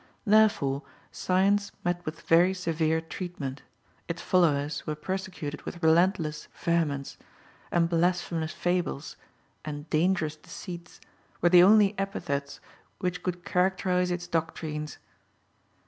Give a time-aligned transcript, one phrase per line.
[0.25, 0.81] Therefore
[1.11, 3.61] Science met with very severe treatment;
[4.07, 7.17] its followers were persecuted with relentless vehemence,
[7.71, 9.15] and "blasphemous fables"
[9.63, 11.01] and "dangerous deceits"
[11.39, 12.59] were the only epithets
[12.97, 14.97] which could characterise its doctrines.